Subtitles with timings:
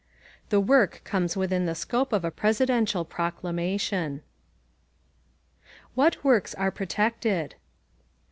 [0.27, 4.23] + The work comes within the scope of a Presidential proclamation.
[5.93, 7.53] WHAT WORKS ARE PROTECTED?